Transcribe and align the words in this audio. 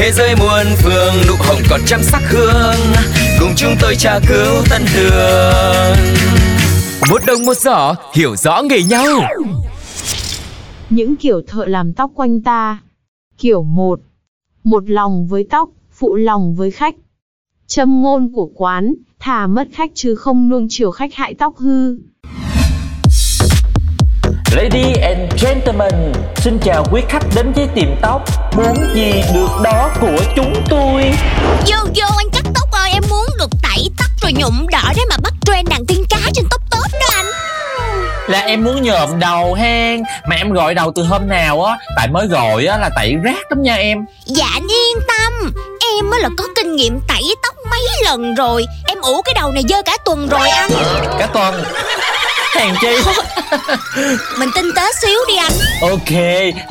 Thế 0.00 0.12
giới 0.12 0.34
muôn 0.36 0.66
phương 0.82 1.14
nụ 1.28 1.34
hồng 1.38 1.58
còn 1.70 1.80
trăm 1.86 2.00
sắc 2.02 2.22
hương 2.30 2.94
Cùng 3.40 3.50
chúng 3.56 3.74
tôi 3.80 3.94
tra 3.96 4.18
cứu 4.28 4.62
tân 4.70 4.82
đường 4.94 5.96
Một 7.10 7.22
đồng 7.26 7.44
một 7.46 7.56
giỏ 7.56 7.94
hiểu 8.14 8.36
rõ 8.36 8.62
nghề 8.62 8.82
nhau 8.82 9.06
Những 10.90 11.16
kiểu 11.16 11.42
thợ 11.46 11.64
làm 11.64 11.92
tóc 11.92 12.10
quanh 12.14 12.40
ta. 12.40 12.78
Kiểu 13.38 13.62
một, 13.62 14.00
Một 14.64 14.90
lòng 14.90 15.26
với 15.26 15.46
tóc, 15.50 15.68
phụ 15.92 16.14
lòng 16.14 16.54
với 16.54 16.70
khách. 16.70 16.94
Châm 17.66 18.02
ngôn 18.02 18.32
của 18.32 18.50
quán, 18.54 18.94
thà 19.18 19.46
mất 19.46 19.68
khách 19.72 19.90
chứ 19.94 20.14
không 20.14 20.48
nuông 20.48 20.66
chiều 20.70 20.90
khách 20.90 21.14
hại 21.14 21.34
tóc 21.34 21.56
hư. 21.58 21.96
Lady 24.56 24.92
and 25.02 25.42
gentlemen, 25.42 26.12
xin 26.36 26.58
chào 26.62 26.86
quý 26.92 27.02
khách 27.08 27.22
đến 27.34 27.52
với 27.52 27.68
tiệm 27.74 27.96
tóc 28.02 28.22
Muốn 28.56 28.76
gì 28.94 29.22
được 29.34 29.48
đó 29.62 29.90
của 30.00 30.16
chúng 30.36 30.54
tôi. 30.68 31.12
Vô 31.66 31.76
vô 31.94 32.06
anh 32.18 32.30
cắt 32.32 32.44
tóc 32.54 32.70
ơi 32.72 32.90
Em 32.92 33.02
muốn 33.10 33.26
được 33.38 33.50
tẩy 33.62 33.90
tóc 33.98 34.06
rồi 34.22 34.32
nhuộm 34.32 34.66
đỏ 34.68 34.92
để 34.96 35.02
mà 35.10 35.16
bắt 35.22 35.32
trend 35.46 35.68
đàn 35.68 35.86
tiên 35.86 36.04
cá 36.10 36.18
trên 36.34 36.44
tóc 36.50 36.60
top 36.70 36.92
đó 36.92 37.06
anh. 37.14 37.26
Là 38.26 38.40
em 38.40 38.64
muốn 38.64 38.82
nhộm 38.82 39.18
đầu 39.18 39.54
hen 39.54 40.02
Mà 40.28 40.36
em 40.36 40.52
gọi 40.52 40.74
đầu 40.74 40.92
từ 40.94 41.02
hôm 41.02 41.28
nào 41.28 41.62
á 41.64 41.78
Tại 41.96 42.08
mới 42.08 42.26
gọi 42.26 42.66
á 42.66 42.78
là 42.78 42.90
tẩy 42.96 43.14
rác 43.22 43.50
lắm 43.50 43.62
nha 43.62 43.74
em. 43.74 43.98
Dạ 44.24 44.46
anh 44.54 44.66
yên 44.68 44.98
tâm. 45.08 45.52
Em 45.96 46.10
mới 46.10 46.20
là 46.20 46.28
có 46.38 46.44
kinh 46.56 46.76
nghiệm 46.76 47.00
tẩy 47.08 47.22
tóc 47.42 47.54
mấy 47.70 47.82
lần 48.04 48.34
rồi. 48.34 48.66
Em 48.86 49.00
ủ 49.00 49.22
cái 49.22 49.34
đầu 49.34 49.52
này 49.52 49.64
dơ 49.68 49.82
cả 49.82 49.96
tuần 50.04 50.28
rồi 50.28 50.48
anh. 50.48 50.70
Cả 51.18 51.26
tuần 51.26 51.64
Hèn 52.56 52.74
chi. 52.80 52.88
Mình 54.38 54.48
tinh 54.54 54.70
tế 54.76 54.82
xíu 55.02 55.18
đi 55.28 55.36
anh. 55.36 55.52
Ok, 55.90 56.20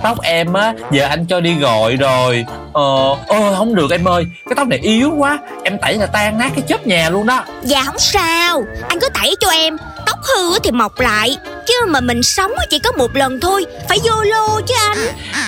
tóc 0.04 0.22
em 0.22 0.54
á 0.54 0.74
Giờ 0.92 1.06
anh 1.06 1.26
cho 1.26 1.40
đi 1.40 1.56
gọi 1.56 1.96
rồi. 1.96 2.46
Ờ, 2.74 3.16
ờ 3.28 3.56
không 3.58 3.76
được 3.76 3.92
em 3.92 4.08
ơi 4.08 4.26
Cái 4.46 4.54
tóc 4.56 4.68
này 4.68 4.80
yếu 4.80 5.12
quá. 5.18 5.40
Em 5.64 5.78
tẩy 5.82 5.94
là 5.94 6.06
tan 6.06 6.38
nát 6.38 6.50
cái 6.56 6.64
chớp 6.68 6.88
nhà 6.88 7.10
luôn 7.10 7.26
đó 7.26 7.44
Dạ 7.64 7.84
không 7.84 8.00
sao 8.00 8.64
Anh 8.90 9.00
cứ 9.00 9.10
tẩy 9.10 9.36
cho 9.40 9.50
em. 9.50 9.78
Tóc 10.06 10.18
hư 10.24 10.60
thì 10.60 10.72
mọc 10.72 11.00
lại 11.00 11.38
Chứ 11.70 11.86
mà 11.88 12.00
mình 12.02 12.24
sống 12.24 12.52
chỉ 12.70 12.80
có 12.80 12.92
một 12.92 13.16
lần 13.16 13.40
thôi. 13.40 13.66
Phải 13.90 13.98
vô 14.04 14.24
lô 14.24 14.62
chứ 14.68 14.74
anh. 14.88 14.98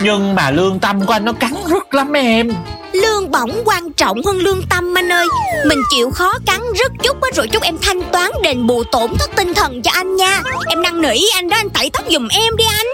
Nhưng 0.02 0.36
mà 0.36 0.52
lương 0.52 0.80
tâm 0.80 1.05
của 1.05 1.14
anh 1.14 1.25
nó 1.25 1.33
cắn 1.33 1.53
rứt 1.69 1.94
lắm 1.94 2.14
em. 2.14 2.52
Lương 2.94 3.31
bổng 3.31 3.61
quan 3.66 3.94
trọng 3.94 4.23
hơn 4.25 4.38
lương 4.38 4.61
tâm 4.69 4.97
anh 4.97 5.11
ơi. 5.11 5.27
Mình 5.66 5.80
chịu 5.92 6.11
khó 6.11 6.33
cắn 6.45 6.61
rất 6.80 6.92
chút 7.03 7.22
á 7.22 7.30
Rồi 7.36 7.47
chúc 7.47 7.64
em 7.64 7.77
thanh 7.81 8.02
toán 8.11 8.31
đền 8.44 8.67
bù 8.67 8.83
tổn 8.83 9.17
thất 9.19 9.31
tinh 9.36 9.53
thần 9.53 9.81
cho 9.81 9.92
anh 9.94 10.16
nha. 10.16 10.42
Em 10.69 10.81
năn 10.81 11.02
nỉ 11.02 11.25
anh 11.36 11.49
đó 11.49 11.58
anh 11.58 11.69
tẩy 11.69 11.89
tóc 11.94 12.05
giùm 12.09 12.27
em 12.27 12.58
đi 12.58 12.66
anh. 12.77 12.88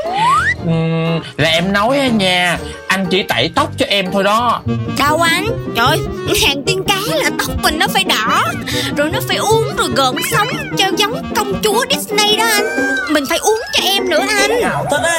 Ừm, 0.65 1.19
Là 1.37 1.49
em 1.49 1.73
nói 1.73 1.99
á 1.99 2.07
nha 2.07 2.57
Anh 2.87 3.05
chỉ 3.09 3.23
tẩy 3.23 3.51
tóc 3.55 3.69
cho 3.77 3.85
em 3.89 4.11
thôi 4.13 4.23
đó. 4.23 4.61
Đâu 4.99 5.17
anh? 5.21 5.47
Trời 5.75 5.97
hàng 6.47 6.63
tiên 6.65 6.83
cá 6.87 6.99
là 7.15 7.29
tóc 7.39 7.49
mình 7.63 7.79
nó 7.79 7.87
phải 7.93 8.03
Rồi 8.97 9.09
nó 9.13 9.19
phải 9.27 9.37
uống 9.37 9.75
rồi 9.77 9.89
gợn 9.95 10.15
sóng 10.31 10.47
Cho 10.77 10.85
giống 10.97 11.33
công 11.35 11.61
chúa 11.63 11.85
Disney 11.89 12.37
đó 12.37 12.45
anh. 12.45 12.95
Mình 13.11 13.23
phải 13.29 13.37
uống 13.37 13.59
cho 13.73 13.83
em 13.83 14.09
nữa 14.09 14.23
anh. 14.39 14.51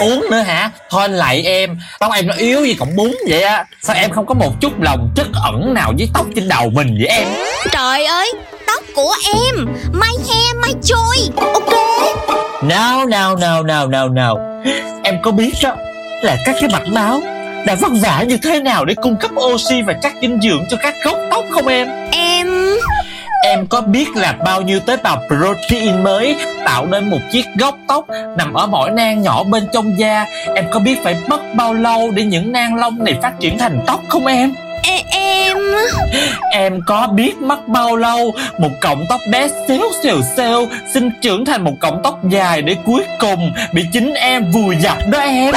Uống 0.01 0.31
nữa 0.31 0.41
hả? 0.41 0.71
Thôi 0.91 1.03
anh 1.03 1.13
lại 1.13 1.43
em. 1.43 1.79
Tóc 2.01 2.13
em 2.15 2.27
nó 2.27 2.35
yếu 2.35 2.61
như 2.61 2.75
cọng 2.79 2.97
bún 2.97 3.15
vậy 3.29 3.43
á. 3.43 3.65
Sao 3.83 3.97
em 3.97 4.11
không 4.11 4.27
có 4.27 4.35
một 4.35 4.53
chút 4.61 4.73
lòng 4.81 5.11
trắc 5.17 5.27
ẩn 5.45 5.75
nào 5.75 5.93
với 5.99 6.09
tóc 6.15 6.27
trên 6.35 6.49
đầu 6.49 6.71
mình 6.71 6.97
vậy 6.99 7.09
em? 7.09 7.29
Trời 7.73 8.05
ơi 8.05 8.33
Tóc 8.67 8.83
của 8.95 9.15
em. 9.35 9.67
My 9.93 10.09
hair 10.29 10.57
my 10.63 10.73
joy. 10.83 11.31
Ok. 11.37 11.75
Nào 12.63 13.07
nào 13.07 13.37
nào 13.37 13.63
nào 13.63 13.89
nào 13.89 14.09
nào. 14.09 14.63
Em 15.03 15.15
có 15.23 15.31
biết 15.31 15.53
đó 15.63 15.77
Là 16.23 16.37
các 16.45 16.57
cái 16.61 16.71
mạch 16.73 16.89
máu 16.89 17.21
Đã 17.67 17.75
vất 17.75 17.93
vả 18.03 18.25
như 18.29 18.39
thế 18.43 18.61
nào 18.61 18.85
để 18.85 18.95
cung 19.03 19.17
cấp 19.17 19.31
oxy 19.41 19.83
và 19.83 19.93
chất 19.93 20.13
dinh 20.23 20.41
dưỡng 20.43 20.65
cho 20.71 20.77
các 20.83 20.95
gốc 21.05 21.17
tóc 21.31 21.45
không 21.51 21.67
em? 21.67 21.89
Em 22.13 22.28
Em 23.51 23.67
có 23.67 23.81
biết 23.81 24.17
là 24.17 24.33
bao 24.45 24.63
nhiêu 24.63 24.81
tế 24.81 24.97
bào 24.97 25.23
protein 25.29 26.03
mới 26.03 26.37
tạo 26.65 26.87
nên 26.87 27.11
một 27.11 27.19
chiếc 27.33 27.45
gốc 27.59 27.79
tóc 27.89 28.07
nằm 28.37 28.55
ở 28.55 28.67
mỗi 28.67 28.91
nang 28.91 29.23
nhỏ 29.23 29.45
bên 29.45 29.69
trong 29.73 29.99
da? 29.99 30.27
Em 30.55 30.65
có 30.71 30.81
biết 30.81 30.99
phải 31.05 31.17
mất 31.29 31.41
bao 31.55 31.75
lâu 31.75 32.11
để 32.11 32.25
những 32.25 32.53
nang 32.53 32.75
lông 32.75 33.05
này 33.05 33.15
phát 33.23 33.33
triển 33.41 33.59
thành 33.59 33.81
tóc 33.87 34.01
không 34.09 34.27
em? 34.27 34.55
e, 34.83 35.03
Em. 35.11 35.57
Em 36.53 36.81
có 36.87 37.07
biết 37.07 37.37
mất 37.37 37.69
bao 37.69 37.97
lâu 37.97 38.35
một 38.59 38.71
cọng 38.81 39.05
tóc 39.09 39.21
bé 39.31 39.49
xíu 39.69 39.83
xìu 40.03 40.23
xêu 40.37 40.67
sinh 40.95 41.11
trưởng 41.23 41.45
thành 41.45 41.65
một 41.65 41.75
cọng 41.81 42.01
tóc 42.05 42.29
dài 42.29 42.63
để 42.63 42.77
cuối 42.85 43.03
cùng 43.21 43.53
bị 43.73 43.85
chính 43.93 44.15
em 44.15 44.51
vùi 44.53 44.77
dập 44.77 44.97
đó 45.11 45.19
em 45.19 45.55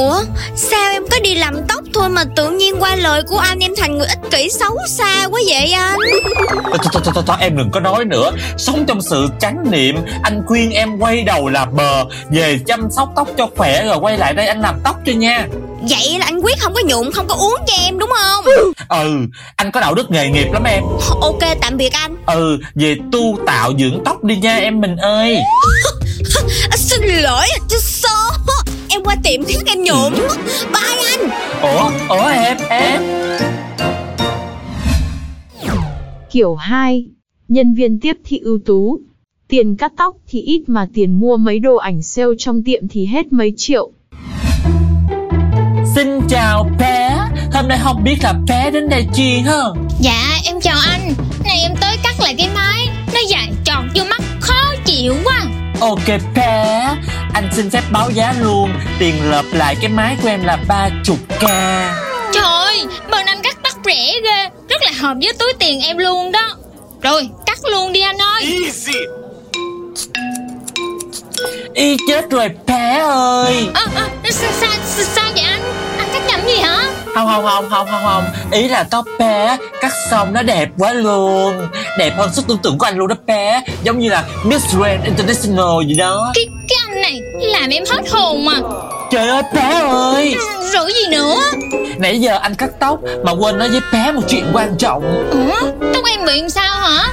Ủa 0.00 0.22
sao 0.56 0.90
em 0.90 1.02
có 1.10 1.18
đi 1.22 1.34
làm 1.34 1.54
tóc 1.68 1.84
thôi 1.94 2.08
Mà 2.08 2.24
tự 2.36 2.50
nhiên 2.50 2.76
qua 2.80 2.96
lời 2.96 3.22
của 3.22 3.38
anh 3.38 3.58
em 3.58 3.72
thành 3.76 3.98
người 3.98 4.06
ích 4.06 4.18
kỷ 4.30 4.48
xấu 4.50 4.76
xa 4.88 5.28
quá 5.30 5.40
vậy 5.48 5.72
anh? 5.72 5.98
Thôi, 6.64 6.78
thôi, 6.82 7.02
thôi, 7.04 7.12
thôi, 7.14 7.24
thôi 7.26 7.36
em 7.40 7.56
đừng 7.56 7.70
có 7.70 7.80
nói 7.80 8.04
nữa. 8.04 8.30
Sống 8.56 8.84
trong 8.86 9.02
sự 9.02 9.28
chánh 9.40 9.70
niệm 9.70 9.96
Anh 10.22 10.42
khuyên 10.46 10.70
em 10.70 10.98
quay 10.98 11.22
đầu 11.22 11.48
là 11.48 11.64
bờ. 11.64 12.04
Về 12.30 12.58
chăm 12.66 12.88
sóc 12.90 13.08
tóc 13.16 13.28
cho 13.38 13.48
khỏe 13.56 13.84
Rồi 13.84 13.98
quay 14.00 14.18
lại 14.18 14.34
đây 14.34 14.46
anh 14.46 14.60
làm 14.60 14.80
tóc 14.84 14.96
cho 15.06 15.12
nha. 15.12 15.46
Vậy 15.90 16.18
là 16.18 16.24
anh 16.24 16.40
quyết 16.40 16.60
không 16.60 16.74
có 16.74 16.80
nhuộm 16.86 17.10
Không 17.10 17.26
có 17.28 17.34
uống 17.34 17.56
cho 17.66 17.74
em 17.84 17.98
đúng 17.98 18.10
không? 18.22 18.44
Ừ 18.88 19.26
anh 19.56 19.70
có 19.70 19.80
đạo 19.80 19.94
đức 19.94 20.10
nghề 20.10 20.28
nghiệp 20.28 20.46
lắm 20.52 20.64
em. 20.64 20.82
Ok 21.20 21.58
tạm 21.60 21.76
biệt 21.76 21.92
anh. 21.92 22.16
Ừ 22.26 22.58
về 22.74 22.96
tu 23.12 23.38
tạo 23.46 23.72
dưỡng 23.78 24.02
tóc 24.04 24.24
đi 24.24 24.36
nha 24.36 24.56
em 24.56 24.80
mình 24.80 24.96
ơi. 24.96 25.38
Xin 26.76 27.00
lỗi 27.02 27.46
chứ 27.68 27.78
sao 27.80 28.19
Em 29.00 29.04
qua 29.04 29.16
tiệm 29.22 29.44
khác 29.44 29.66
em 29.66 29.82
nhuộm. 29.82 30.12
Bye 30.72 31.04
anh. 31.10 31.30
Ủa 31.62 31.90
ủa 32.08 32.28
em 32.28 32.56
em. 32.70 33.02
Kiểu 36.30 36.54
2. 36.54 37.06
Nhân 37.48 37.74
viên 37.74 38.00
tiếp 38.00 38.16
thị 38.24 38.38
ưu 38.38 38.58
tú. 38.66 39.00
Tiền 39.48 39.76
cắt 39.76 39.92
tóc 39.96 40.16
thì 40.28 40.40
ít 40.40 40.62
mà 40.66 40.86
tiền 40.94 41.20
mua 41.20 41.36
mấy 41.36 41.58
đồ 41.58 41.76
ảnh 41.76 42.02
sale 42.02 42.28
trong 42.38 42.62
tiệm 42.62 42.88
thì 42.88 43.06
hết 43.06 43.32
mấy 43.32 43.54
triệu. 43.56 43.90
Xin 45.94 46.20
chào 46.28 46.70
bé. 46.78 47.16
Hôm 47.52 47.68
nay 47.68 47.78
không 47.82 48.04
biết 48.04 48.16
là 48.22 48.32
bé 48.48 48.70
đến 48.70 48.88
đây 48.88 49.06
chi 49.14 49.38
hả? 49.38 49.62
Dạ 50.00 50.38
em 50.44 50.60
chào 50.60 50.76
anh. 50.90 51.14
Này 51.44 51.58
em 51.62 51.72
tới 51.80 51.96
cắt 52.02 52.14
lại 52.20 52.34
cái 52.38 52.48
mái 52.54 52.88
Nó 53.14 53.20
dài 53.28 53.52
tròn 53.64 53.88
vô 53.94 54.04
mắt 54.10 54.22
khó 54.40 54.74
chịu 54.84 55.14
quá. 55.24 55.46
Ok 55.80 56.08
bé 56.34 56.96
Anh 57.34 57.48
xin 57.52 57.70
phép 57.70 57.82
báo 57.92 58.10
giá 58.10 58.34
luôn. 58.40 58.72
Tiền 58.98 59.30
lợp 59.30 59.44
lại 59.52 59.76
cái 59.80 59.90
máy 59.90 60.16
của 60.22 60.28
em 60.28 60.44
là 60.44 60.58
30k 60.68 61.46
Trời 62.32 62.44
ơi 62.44 62.84
Bên 63.10 63.26
anh 63.26 63.42
cắt 63.42 63.56
tóc 63.62 63.74
rẻ 63.84 64.12
ghê. 64.24 64.48
Rất 64.68 64.82
là 64.82 64.92
hợp 65.00 65.16
với 65.22 65.32
túi 65.38 65.52
tiền 65.58 65.80
em 65.80 65.98
luôn 65.98 66.32
đó. 66.32 66.56
Rồi 67.02 67.28
cắt 67.46 67.58
luôn 67.70 67.92
đi 67.92 68.00
anh 68.00 68.18
ơi. 68.18 68.70
Y 71.74 71.96
chết 72.08 72.30
rồi 72.30 72.48
bé 72.66 72.98
ơi. 72.98 73.68
À, 73.74 73.86
à, 73.94 74.08
sao, 74.30 74.50
sao, 74.60 74.70
sao, 74.84 75.04
sao 75.04 75.24
vậy 75.34 75.42
anh? 75.42 75.62
Anh 75.98 76.08
cắt 76.12 76.22
nhầm 76.28 76.40
gì 76.46 76.56
hả? 76.56 76.90
Không 77.14 77.26
không 77.26 77.44
không 77.44 77.70
không 77.70 77.86
không 77.90 78.02
không. 78.04 78.24
Ý 78.52 78.68
là 78.68 78.82
tóc 78.82 79.04
bé 79.18 79.56
Cắt 79.80 79.92
xong 80.10 80.32
nó 80.32 80.42
đẹp 80.42 80.68
quá 80.78 80.92
luôn. 80.92 81.68
Đẹp 81.98 82.12
hơn 82.16 82.34
sức 82.34 82.44
tưởng 82.48 82.58
tượng 82.58 82.78
của 82.78 82.86
anh 82.86 82.96
luôn 82.96 83.08
đó 83.08 83.14
bé 83.26 83.62
Giống 83.82 83.98
như 83.98 84.08
là 84.08 84.24
Miss 84.44 84.76
Grand 84.76 85.04
International 85.04 85.86
gì 85.86 85.94
đó. 85.94 86.32
Cái 86.34 86.44
anh 87.02 87.12
này 87.12 87.22
làm 87.52 87.70
em 87.70 87.84
hết 87.90 88.10
hồn 88.10 88.44
mà. 88.44 88.54
Trời 89.10 89.28
ơi 89.28 89.42
bé 89.54 89.80
ơi. 89.88 90.34
Rồi 90.72 90.92
gì 90.92 91.16
nữa? 91.16 91.40
Nãy 91.98 92.20
giờ 92.20 92.38
anh 92.42 92.54
cắt 92.54 92.70
tóc 92.78 92.98
Mà 93.24 93.32
quên 93.32 93.58
nói 93.58 93.68
với 93.68 93.80
bé 93.92 94.12
một 94.12 94.22
chuyện 94.28 94.44
quan 94.52 94.76
trọng. 94.78 95.28
Ủa 95.30 95.70
tóc 95.94 96.04
em 96.04 96.24
bị 96.26 96.40
làm 96.40 96.50
sao 96.50 96.80
hả? 96.80 97.08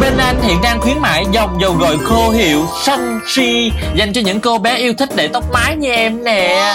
Bên 0.00 0.16
anh 0.18 0.36
hiện 0.42 0.58
đang 0.62 0.80
khuyến 0.80 0.98
mại 0.98 1.24
dòng 1.32 1.58
dầu 1.60 1.72
gội 1.80 1.98
khô 2.04 2.30
hiệu 2.30 2.66
Sunshi 2.84 3.72
Dành 3.96 4.12
cho 4.12 4.20
những 4.20 4.40
cô 4.40 4.58
bé 4.58 4.76
yêu 4.76 4.94
thích 4.98 5.08
để 5.16 5.28
tóc 5.28 5.44
mái 5.52 5.76
như 5.76 5.90
em 5.90 6.24
nè. 6.24 6.74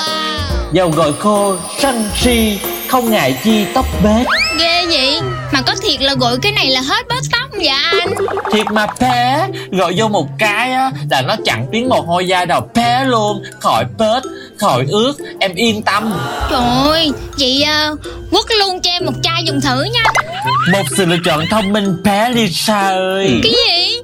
Dầu 0.72 0.92
gội 0.96 1.14
khô 1.20 1.56
Sunshi 1.82 2.60
Không 2.88 3.12
ngại 3.12 3.38
chi 3.44 3.66
tóc 3.74 3.86
bếp 4.04 4.26
Ghê 4.60 4.86
vậy 4.86 5.22
Mà 5.51 5.62
có 5.62 5.75
thiệt 5.81 6.01
là 6.01 6.16
gội 6.16 6.38
cái 6.42 6.51
này 6.51 6.68
là 6.68 6.81
hết 6.81 7.07
bớt 7.07 7.22
tóc 7.31 7.60
dạ 7.62 7.92
anh? 7.92 8.13
Thiệt 8.51 8.66
mà 8.72 8.88
pé 9.00 9.48
Gọi 9.72 9.94
vô 9.98 10.07
một 10.07 10.28
cái 10.40 10.72
á 10.72 10.92
Là 11.12 11.22
nó 11.22 11.36
chặn 11.46 11.66
tiếng 11.72 11.90
mồ 11.90 12.01
hôi 12.01 12.28
da 12.28 12.46
đầu 12.46 12.62
pé 12.75 13.04
luôn. 13.06 13.44
Khỏi 13.60 13.86
bớt 13.98 14.22
Khỏi 14.60 14.86
ướt 14.90 15.13
Em 15.40 15.56
yên 15.56 15.81
tâm. 15.81 16.13
Trời 16.50 16.62
ơi 16.84 17.12
Vậy 17.40 17.66
uh, 17.92 18.00
quất 18.31 18.46
luôn 18.60 18.81
cho 18.81 18.92
em 18.92 19.06
một 19.06 19.13
chai 19.24 19.44
dùng 19.46 19.62
thử 19.62 19.84
nha. 19.84 20.04
Một 20.72 20.84
sự 20.98 21.06
lựa 21.06 21.18
chọn 21.25 21.46
thông 21.52 21.74
minh 21.74 22.02
pé 22.06 22.30
Lisa 22.30 22.90
ơi. 22.90 23.40
Cái 23.44 23.52
gì? 23.52 24.02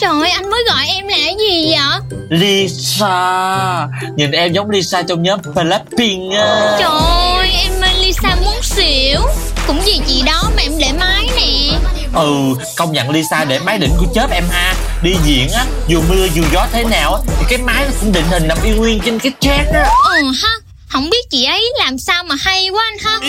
Trời 0.00 0.10
ơi 0.20 0.30
anh 0.30 0.50
mới 0.50 0.64
gọi 0.68 0.86
em 0.86 1.08
là 1.08 1.16
cái 1.24 1.36
gì 1.38 1.70
vậy? 1.76 2.18
Lisa. 2.28 3.86
Nhìn 4.16 4.30
em 4.30 4.52
giống 4.52 4.70
Lisa 4.70 5.02
trong 5.02 5.22
nhóm 5.22 5.40
Blackpink 5.54 6.34
á. 6.34 6.76
Trời 6.78 6.90
ơi 7.38 7.50
em 7.64 7.80
mê 7.80 7.88
Lisa 8.00 8.36
muốn 8.44 8.62
xỉu 8.62 9.20
Cũng 9.68 9.80
vì 9.86 10.00
chị 10.06 10.22
đó 10.26 10.42
mà 10.56 10.62
em 10.62 10.72
để 10.78 10.92
máy 11.00 11.28
nè. 11.36 11.78
Ừ 12.14 12.54
công 12.76 12.92
nhận 12.92 13.10
Lisa 13.10 13.44
để 13.44 13.58
máy 13.58 13.78
đỉnh 13.78 13.92
của 13.98 14.06
chớp 14.14 14.30
em 14.30 14.44
ha. 14.50 14.74
Đi 15.02 15.14
diễn 15.24 15.50
á 15.52 15.64
Dù 15.88 16.02
mưa 16.08 16.26
dù 16.34 16.42
gió 16.52 16.66
thế 16.72 16.84
nào 16.84 17.14
á 17.14 17.20
Thì 17.38 17.44
cái 17.48 17.58
máy 17.58 17.84
nó 17.86 17.90
cũng 18.00 18.12
định 18.12 18.24
hình 18.30 18.48
nằm 18.48 18.58
yên 18.64 18.76
nguyên 18.76 19.00
trên 19.04 19.18
cái 19.18 19.32
trend 19.40 19.68
á. 19.74 19.86
Ừ 20.04 20.22
ha 20.42 20.48
không 20.88 21.10
biết 21.10 21.30
chị 21.30 21.44
ấy 21.44 21.72
làm 21.84 21.98
sao 21.98 22.24
mà 22.24 22.34
hay 22.38 22.68
quá 22.68 22.82
anh 22.92 22.98
ha. 23.04 23.20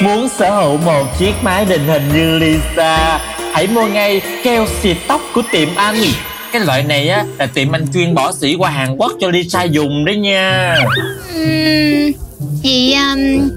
Muốn 0.00 0.28
sở 0.38 0.50
hữu 0.50 0.76
một 0.76 1.18
chiếc 1.18 1.32
máy 1.42 1.64
định 1.64 1.88
hình 1.88 2.08
như 2.14 2.38
Lisa. 2.38 3.20
Hãy 3.52 3.66
mua 3.66 3.86
ngay 3.86 4.20
keo 4.44 4.66
xịt 4.82 4.96
tóc 5.08 5.20
của 5.34 5.42
tiệm 5.52 5.74
anh. 5.74 5.96
Cái 6.52 6.62
loại 6.62 6.82
này 6.82 7.08
á 7.08 7.24
là 7.38 7.46
tiệm 7.46 7.72
anh 7.72 7.86
chuyên 7.94 8.14
bỏ 8.14 8.32
xỉ 8.40 8.54
qua 8.58 8.70
Hàn 8.70 8.96
Quốc 8.96 9.12
cho 9.20 9.28
Lisa 9.30 9.62
dùng 9.62 10.04
đấy 10.04 10.16
nha. 10.16 10.74
Uhm, 11.34 12.12
Vậy 12.62 12.94
um, 12.94 13.48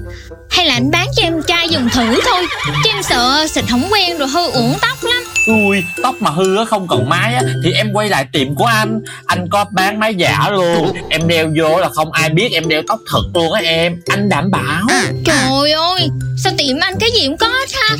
hay 0.52 0.66
là 0.66 0.74
anh 0.74 0.90
bán 0.90 1.06
cho 1.16 1.22
em 1.22 1.42
chai 1.48 1.68
dùng 1.68 1.88
thử 1.88 2.20
thôi. 2.24 2.46
Chứ 2.84 2.90
em 2.90 3.02
sợ 3.02 3.46
xịt 3.46 3.64
không 3.70 3.88
quen 3.92 4.18
rồi 4.18 4.28
hư 4.28 4.50
uổng 4.50 4.74
tóc 4.80 5.04
lắm. 5.04 5.24
Ui 5.46 5.84
tóc 6.02 6.14
mà 6.20 6.30
hư 6.30 6.56
á 6.56 6.64
không 6.64 6.88
còn 6.88 7.08
máy 7.08 7.34
á 7.34 7.42
Thì 7.64 7.72
em 7.72 7.92
quay 7.92 8.08
lại 8.08 8.26
tiệm 8.32 8.54
của 8.54 8.64
anh. 8.64 9.00
Anh 9.26 9.48
có 9.50 9.64
bán 9.72 9.98
máy 10.00 10.14
giả 10.14 10.48
luôn. 10.50 10.92
Em 11.10 11.28
đeo 11.28 11.48
vô 11.58 11.78
là 11.78 11.88
không 11.88 12.12
ai 12.12 12.28
biết 12.28 12.52
em 12.52 12.68
đeo 12.68 12.82
tóc 12.88 13.00
thật 13.10 13.22
luôn 13.34 13.52
á 13.52 13.60
em. 13.64 14.00
Anh 14.06 14.28
đảm 14.28 14.50
bảo. 14.50 14.82
Trời 15.24 15.72
ơi 15.72 16.08
Sao 16.44 16.52
tiệm 16.58 16.80
anh 16.80 16.94
cái 17.00 17.10
gì 17.14 17.26
cũng 17.26 17.36
có 17.36 17.46
hết 17.46 17.66
ha? 17.72 17.96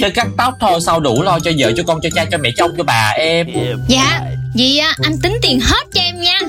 Chơi 0.00 0.10
cắt 0.10 0.26
tóc 0.36 0.54
thôi 0.60 0.80
sao 0.86 1.00
đủ 1.00 1.22
lo 1.22 1.38
cho 1.40 1.50
vợ 1.58 1.72
cho 1.76 1.82
con 1.86 2.00
cho 2.02 2.08
cha 2.14 2.24
cho 2.30 2.38
mẹ 2.38 2.50
chồng 2.56 2.70
cho 2.78 2.84
bà 2.84 3.12
em. 3.16 3.46
Dạ 3.88 4.20
Vậy 4.54 4.78
à, 4.78 4.94
anh 5.02 5.18
tính 5.22 5.38
tiền 5.42 5.60
hết 5.60 5.84
cho 5.94 6.00
em 6.00 6.20
nha 6.20 6.40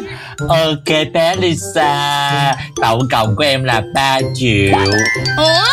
Ok 0.49 1.13
bé 1.13 1.35
Lisa 1.35 2.55
Tổng 2.81 3.07
cộng 3.11 3.35
của 3.35 3.43
em 3.43 3.63
là 3.63 3.81
3 3.93 4.19
triệu. 4.35 4.77
Ủa? 5.37 5.63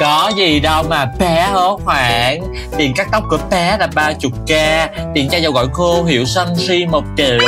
Có 0.00 0.30
gì 0.36 0.60
đâu 0.60 0.82
mà 0.82 1.06
bé 1.18 1.48
hốt 1.52 1.80
hoảng 1.84 2.42
Tiền 2.78 2.92
cắt 2.96 3.06
tóc 3.12 3.24
của 3.30 3.38
bé 3.50 3.76
là 3.80 3.88
30k 3.94 4.88
Tiền 5.14 5.28
chai 5.30 5.42
dầu 5.42 5.52
gội 5.52 5.68
khô 5.72 6.04
hiệu 6.04 6.24
Sunshi 6.24 6.86
1 6.86 7.04
triệu. 7.16 7.38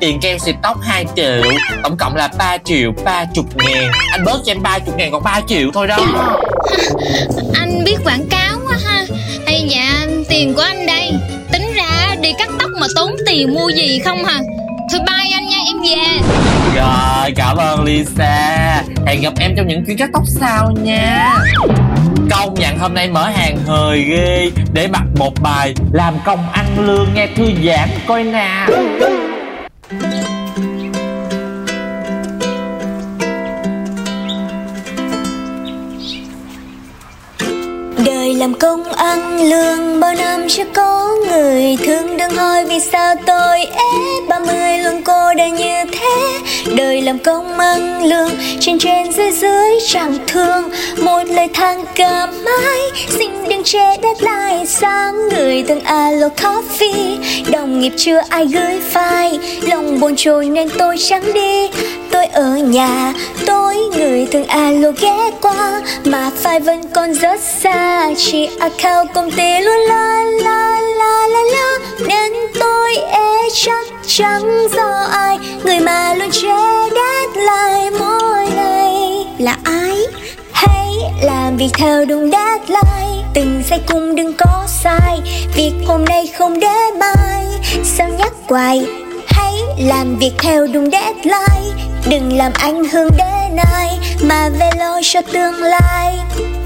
Tiền 0.00 0.20
keo 0.20 0.38
xịt 0.38 0.54
tóc 0.62 0.78
2 0.82 1.06
triệu. 1.16 1.42
Tổng 1.82 1.96
cộng 1.96 2.16
là 2.16 2.28
3 2.38 2.58
triệu 2.64 2.92
30 3.04 3.44
ngàn. 3.54 3.90
Anh 4.12 4.24
bớt 4.24 4.40
cho 4.44 4.52
em 4.52 4.62
30 4.62 4.94
ngàn 4.96 5.12
còn 5.12 5.22
3 5.22 5.40
triệu 5.46 5.70
thôi 5.74 5.86
đó. 5.86 5.98
Anh 7.54 7.84
biết 7.84 7.96
quảng 8.04 8.28
cáo 8.30 8.58
quá 8.68 8.76
ha. 8.84 9.06
Hay 9.46 9.66
dạ 9.70 10.06
tiền 10.28 10.54
của 10.54 10.62
anh 10.62 10.86
đây. 10.86 11.12
Tính 11.52 11.72
ra 11.74 12.16
đi 12.20 12.32
cắt 12.38 12.48
tóc 12.58 12.70
mà 12.80 12.86
tốn 12.94 13.16
tiền 13.26 13.54
mua 13.54 13.68
gì 13.68 14.00
không 14.04 14.24
hả? 14.24 14.40
Thôi 14.92 15.00
bye 15.06 15.32
anh 15.32 15.47
em 15.68 15.82
về. 15.82 16.30
Rồi 16.74 17.32
cảm 17.36 17.56
ơn 17.56 17.84
Lisa. 17.84 18.82
Hẹn 19.06 19.20
gặp 19.22 19.32
em 19.40 19.54
trong 19.56 19.66
những 19.66 19.84
chuyến 19.86 19.98
cắt 19.98 20.10
tóc 20.12 20.22
sau 20.26 20.70
nha. 20.82 21.34
Công 22.30 22.54
nhận 22.54 22.78
hôm 22.78 22.94
nay 22.94 23.08
mở 23.08 23.28
hàng 23.28 23.56
hời 23.66 24.02
ghê. 24.02 24.50
Để 24.72 24.88
mặc 24.88 25.04
một 25.18 25.32
bài 25.42 25.74
Làm 25.92 26.14
công 26.24 26.50
ăn 26.52 26.66
lương 26.86 27.08
nghe 27.14 27.28
thư 27.36 27.44
giãn 27.64 27.88
coi 28.06 28.24
nè 28.24 28.66
Đời 38.06 38.34
làm 38.34 38.54
công 38.54 38.92
ăn 38.92 39.50
lương 39.50 40.00
bao 40.00 40.14
năm 40.14 40.46
chưa 40.48 40.64
có 40.74 41.16
người 41.28 41.76
thương 41.84 42.16
đừng 42.16 42.36
hỏi 42.36 42.64
vì 42.64 42.80
sao 42.80 43.14
tôi 43.26 43.58
ép 43.58 44.28
30 44.28 44.67
không 44.98 45.04
cô 45.04 45.34
đã 45.34 45.48
như 45.48 45.84
thế. 45.92 46.38
Đời 46.76 47.02
làm 47.02 47.18
công 47.18 47.58
ăn 47.58 48.04
lương, 48.04 48.30
trên 48.60 48.78
trên 48.78 49.12
dưới 49.12 49.30
dưới 49.30 49.78
chẳng 49.88 50.18
thương. 50.26 50.70
Một 50.96 51.22
lời 51.26 51.48
than 51.54 51.84
cảm 51.94 52.44
mãi, 52.44 53.06
xin 53.08 53.30
đừng 53.48 53.64
chế 53.64 53.96
đất 54.02 54.22
lại 54.22 54.66
sáng. 54.66 55.28
Người 55.28 55.64
từng 55.68 55.80
alo 55.80 56.28
coffee, 56.28 57.16
đồng 57.50 57.80
nghiệp 57.80 57.92
chưa 57.96 58.20
ai 58.28 58.46
gửi 58.46 58.80
file. 58.92 59.38
Lòng 59.62 60.00
buồn 60.00 60.16
trôi 60.16 60.46
nên 60.46 60.68
tôi 60.78 60.96
chẳng 60.98 61.32
đi. 61.32 61.68
Tôi 62.10 62.26
ở 62.26 62.56
nhà 62.56 63.12
tôi 63.46 63.76
người 63.96 64.26
thường 64.26 64.44
alo 64.44 64.90
ghé 65.00 65.30
qua. 65.40 65.82
Mà 66.04 66.30
file 66.42 66.60
vẫn 66.60 66.82
còn 66.94 67.14
rất 67.14 67.40
xa, 67.62 68.10
chỉ 68.16 68.48
account 68.58 69.14
công 69.14 69.30
ty 69.30 69.60
luôn. 69.60 69.78
La 69.88 70.24
la 70.42 70.80
la 70.80 71.26
la 71.28 71.42
la 71.52 71.78
nên 72.06 72.32
tôi 72.60 72.96
e 72.96 73.48
chắc 73.54 73.97
chẳng 74.08 74.68
do 74.76 75.06
ai? 75.12 75.38
Người 75.64 75.80
mà 75.80 76.14
luôn 76.14 76.30
che 76.30 76.88
deadline 76.94 77.98
mỗi 77.98 78.46
ngày 78.56 78.94
là 79.38 79.56
ai? 79.64 79.96
Hãy 80.52 80.88
làm 81.22 81.56
việc 81.56 81.70
theo 81.74 82.04
đúng 82.04 82.30
deadline. 82.30 83.24
Từng 83.34 83.62
giây 83.70 83.80
cũng 83.86 84.16
đừng 84.16 84.32
có 84.38 84.66
sai. 84.66 85.20
Việc 85.54 85.72
hôm 85.86 86.04
nay 86.04 86.26
không 86.38 86.60
để 86.60 86.90
mai 87.00 87.44
sao 87.84 88.08
nhắc 88.08 88.32
hoài? 88.48 88.86
Hãy 89.26 89.54
làm 89.78 90.16
việc 90.16 90.32
theo 90.38 90.66
đúng 90.66 90.90
deadline. 90.90 91.84
Đừng 92.10 92.36
làm 92.36 92.52
ảnh 92.54 92.84
hưởng 92.84 93.08
đến 93.18 93.56
ai 93.72 93.98
mà 94.22 94.48
về 94.60 94.70
lo 94.78 95.00
cho 95.02 95.20
tương 95.32 95.62
lai. 95.62 96.18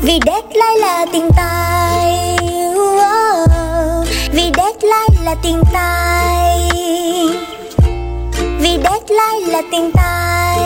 Vì 0.03 0.21
deadline 0.27 0.81
là 0.81 1.06
tiền 1.12 1.29
tài. 1.37 2.37
Oh, 2.75 4.09
vì 4.33 4.50
deadline 4.56 5.25
là 5.25 5.35
tiền 5.43 5.62
tài 5.73 6.02
deadline 9.09 9.53
là 9.53 9.63
tiền 9.71 9.91
tài. 9.95 10.59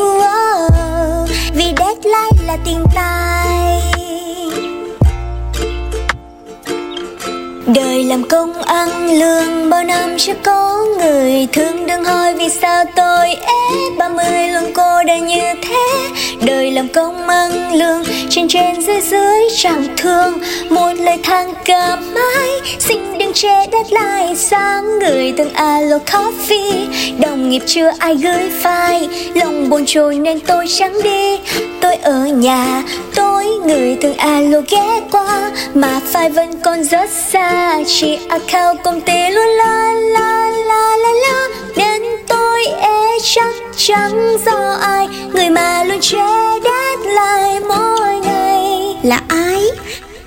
Oh, 0.00 1.30
vì 1.54 1.64
deadline 1.78 2.46
là 2.46 2.56
tiền 2.64 2.84
tài. 2.94 3.80
Đời 7.66 8.04
làm 8.04 8.28
công 8.28 8.62
ăn 8.62 9.18
lương 9.18 9.70
bao 9.70 9.84
năm 9.84 10.16
chưa 10.18 10.34
có 10.44 10.79
người 11.00 11.46
thương 11.52 11.86
đừng 11.86 12.04
hỏi 12.04 12.34
vì 12.34 12.48
sao 12.48 12.84
tôi 12.96 13.28
ế 13.28 13.90
ba 13.98 14.08
mươi 14.08 14.48
luôn 14.48 14.72
cô 14.74 15.02
đơn 15.06 15.26
như 15.26 15.40
thế. 15.62 16.08
Đời 16.46 16.70
làm 16.70 16.88
công 16.88 17.28
ăn 17.28 17.74
lương, 17.74 18.02
trên 18.30 18.48
trên 18.48 18.82
dưới 18.82 19.00
dưới 19.00 19.48
chẳng 19.56 19.86
thương. 19.96 20.38
Một 20.68 20.92
lời 20.98 21.18
than 21.22 21.54
cảm 21.64 22.14
mãi, 22.14 22.48
xin 22.78 23.18
đừng 23.18 23.32
che 23.32 23.66
deadline. 23.72 24.34
Sáng 24.34 24.98
người 24.98 25.34
từng 25.36 25.50
alo 25.54 25.98
coffee, 26.06 26.86
đồng 27.20 27.50
nghiệp 27.50 27.62
chưa 27.66 27.90
ai 27.98 28.14
gửi 28.14 28.50
file. 28.62 29.08
Lòng 29.34 29.70
buồn 29.70 29.84
trôi 29.86 30.14
nên 30.14 30.40
tôi 30.40 30.66
chẳng 30.68 31.02
đi, 31.02 31.38
tôi 31.80 31.96
ở 31.96 32.24
nhà. 32.24 32.82
Tôi 33.14 33.44
người 33.44 33.96
từng 34.00 34.14
alo 34.16 34.60
ghé 34.70 35.00
qua, 35.10 35.50
mà 35.74 36.00
file 36.12 36.32
vẫn 36.32 36.60
còn 36.64 36.84
rất 36.84 37.10
xa. 37.32 37.78
Chỉ 37.86 38.18
account 38.28 38.82
công 38.82 39.00
ty 39.00 39.30
luôn 39.30 39.46
la 39.46 39.92
la 39.92 40.50
la 40.66 40.89
la 40.96 41.12
la 41.12 41.48
nên 41.76 42.02
tôi 42.28 42.64
e 42.80 43.18
chắc 43.22 43.54
chẳng 43.76 44.36
do 44.46 44.76
ai? 44.80 45.08
Người 45.34 45.50
mà 45.50 45.84
luôn 45.84 46.00
che 46.00 46.18
deadline 46.64 47.66
mỗi 47.68 48.20
ngày. 48.22 48.96
Là 49.02 49.20
ai? 49.28 49.62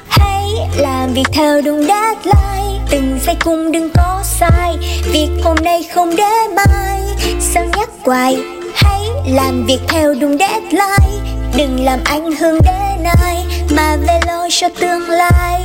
Hãy 0.07 0.43
làm 0.77 1.13
việc 1.13 1.27
theo 1.33 1.61
đúng 1.61 1.87
deadline. 1.87 2.79
Từng 2.89 3.19
giây 3.25 3.35
cũng 3.43 3.71
đừng 3.71 3.89
có 3.95 4.23
sai. 4.23 4.77
Việc 5.11 5.29
hôm 5.43 5.55
nay 5.63 5.87
không 5.93 6.15
để 6.15 6.47
mai 6.55 6.99
sao 7.39 7.65
nhắc 7.77 7.89
hoài? 8.03 8.37
Hãy 8.75 9.01
làm 9.27 9.65
việc 9.65 9.79
theo 9.87 10.13
đúng 10.13 10.37
deadline. 10.37 11.33
Đừng 11.57 11.85
làm 11.85 11.99
ảnh 12.05 12.31
hưởng 12.31 12.59
đến 12.65 13.03
ai, 13.23 13.45
mà 13.75 13.97
về 14.07 14.19
lo 14.27 14.47
cho 14.51 14.69
tương 14.79 15.09
lai. 15.09 15.61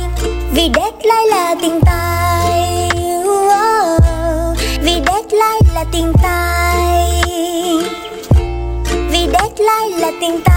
Vì 0.53 0.69
deadline 0.75 1.25
là 1.29 1.55
tiền 1.61 1.79
tài. 1.85 2.88
Tiền 5.99 6.13
tài 6.23 7.21
vì 9.11 9.27
deadline 9.33 9.99
là 9.99 10.11
tiền 10.21 10.39
tài 10.45 10.48